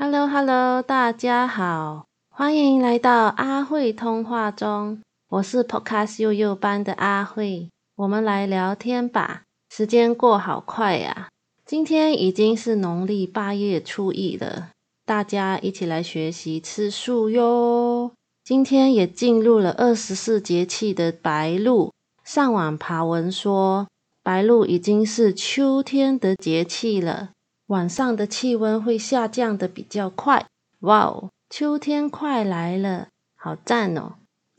[0.00, 5.00] Hello Hello，大家好，欢迎来到阿慧通话中。
[5.28, 9.42] 我是 Podcast 幼幼班的阿慧，我们来聊天吧。
[9.74, 11.30] 时间过好快呀，
[11.66, 14.68] 今天已经是农历八月初一了，
[15.04, 18.12] 大家一起来学习吃素哟。
[18.44, 21.92] 今天也进入了二十四节气的白露，
[22.22, 23.88] 上网爬文说，
[24.22, 27.30] 白露已经是秋天的节气了。
[27.68, 30.46] 晚上的气温会下降的比较快，
[30.80, 34.14] 哇哦，秋天快来了，好赞哦！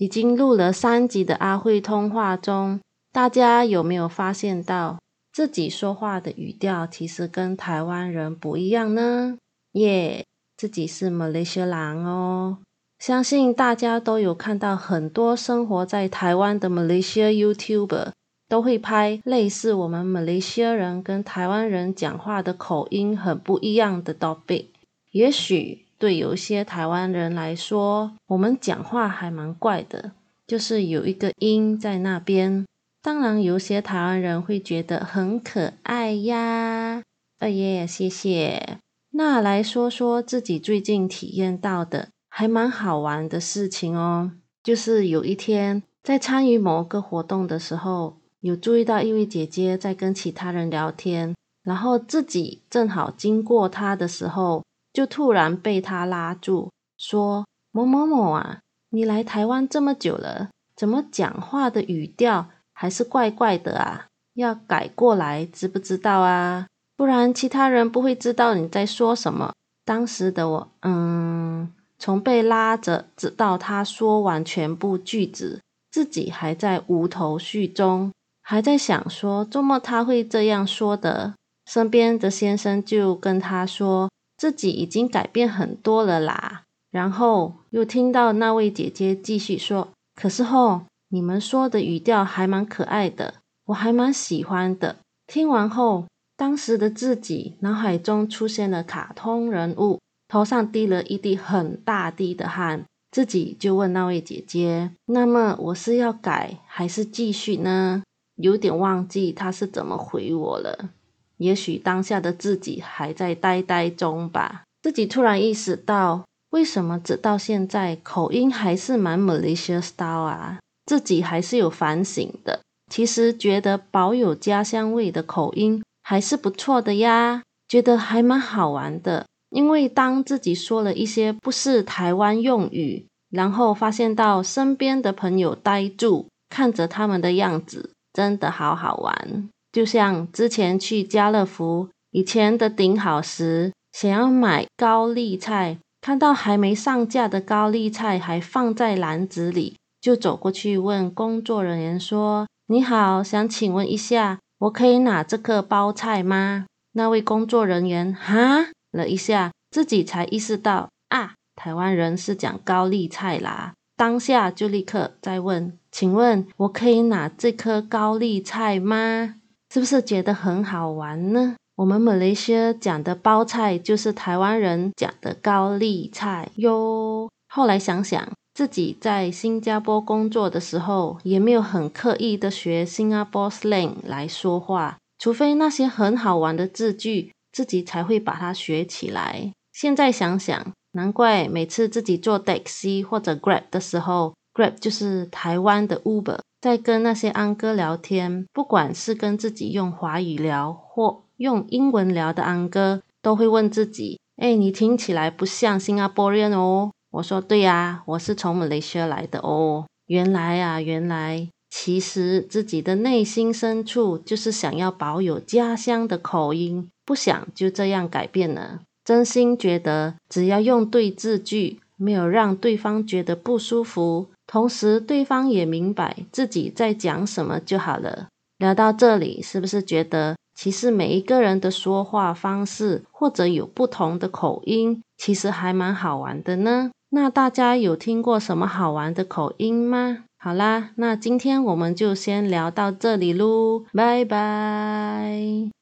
[0.00, 2.80] 已经录了三集的阿慧通话中，
[3.12, 4.98] 大家有没有发现到
[5.32, 9.36] 自己说话的语调其实跟台湾人不一样呢？
[9.72, 10.24] 耶，
[10.56, 12.58] 自己是马来西亚人哦，
[12.98, 18.12] 相信大家都有看到很多生活在台湾的马来西亚 YouTuber。
[18.54, 24.66] 都会拍类似我们马来西亚人跟台湾人讲话的口音很不一样的 topic。
[25.10, 30.12] 也许对有些台湾人来说，我们讲话还蛮怪的，
[30.46, 32.64] 就是有一个音在那边。
[33.02, 37.02] 当然，有些台湾人会觉得很可爱呀。
[37.40, 38.78] 二爷，谢谢。
[39.10, 44.30] 那来说说自己最近体验到的还蛮好玩的事情哦。
[44.62, 48.18] 就是有一天在参与某个活动的时候。
[48.44, 64.08] 有注意到一位姐姐在跟其他人聊天，然后自己正好经过她的时候，就突然被她拉住，说：“某某某啊，你来台湾这么久了，怎么讲话的语调还是怪怪的啊？
[64.34, 66.66] 要改过来，知不知道啊？
[66.98, 69.54] 不然其他人不会知道你在说什么。”
[69.86, 78.12] 当时的我，嗯，从被拉着直到他说完全部句子，自己还在无头绪中。
[78.46, 81.32] 还在想说，周末他会这样说的。
[81.64, 86.64] 身边的先生就跟他说，自己已经改变很多了啦。
[86.90, 93.36] 然后又听到那位姐姐继续说：“可是后你们说的语调还蛮可爱的，
[93.68, 94.96] 我还蛮喜欢的。”
[95.26, 96.04] 听完后，
[96.36, 108.02] 当时的自己脑海中出现了卡通人物，头上滴了一滴很大滴的汗，自己就问那位姐姐：“那么我是要改还是继续呢？”
[108.36, 110.90] 有点忘记他是怎么回我了，
[111.38, 114.64] 也许当下的自己还在呆呆中吧。
[114.82, 120.58] 自己突然意识到，为什么直到现在口音还是蛮 Malaysia style 啊？
[120.84, 122.60] 自己还是有反省的。
[122.90, 129.26] 其实觉得保有家乡味的口音还是不错的呀，觉得还蛮好玩的。
[129.48, 137.92] 因为当自己说了一些不是台湾用语，然后发现到身边的朋友呆住看着他们的样子。
[138.14, 163.74] 真的好好玩，就像之前去家乐福以前的顶好时，想要买高丽菜，看到还没上架的高丽菜还放在篮子里，就走过去问工作人员说：“你好，想请问一下，我可以拿这个包菜吗？”那位工作人员哈了一下，自己才意识到啊，台湾人是讲高丽菜啦。
[163.96, 169.36] 当下就立刻再问，请问我可以拿这颗高丽菜吗？
[169.72, 171.56] 是不是觉得很好玩呢？
[171.76, 177.28] 我们马来西亚讲的包菜就是台湾人讲的高丽菜哟。
[177.48, 189.52] 后来想想，自己在新加坡工作的时候，也没有很刻意的学新加坡 slang 来说话，除非那些很好玩的字句，自己才会把它学起来。
[189.72, 190.72] 现在想想。
[190.94, 218.80] 难怪每次自己坐 taxi 或者 Grab 的时候，Grab 就是台湾的 Uber，在跟那些安哥聊天，不管是跟自己用华语聊或用英文聊的安哥，都会问自己：“哎，你听起来不像新加坡人哦。”我说：“对呀，我是从马来西亚来的哦。”原来啊，原来其实自己的内心深处就是想要保有家乡的口音，不想就这样改变了。
[219.04, 228.28] 真心觉得，只要用对字句，没有让对方觉得不舒服，同时对方也明白自己在讲什么就好了。
[228.58, 236.90] 聊到这里，是不是觉得其实每一个人的说话方式或者有不同的口音，其实还蛮好玩的呢？
[237.10, 240.24] 那大家有听过什么好玩的口音吗？
[240.38, 245.72] 好啦，那今天我们就先聊到这里喽，拜拜。